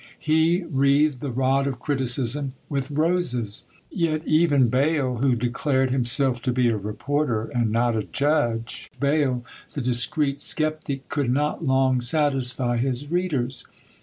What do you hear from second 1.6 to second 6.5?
of criticism with roses. Yet even BAYLE, who declared himself